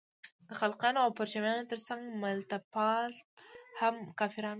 [0.47, 3.11] د خلقیانو او پرچمیانو تر څنګ ملتپال
[3.79, 4.49] هم کافران وو.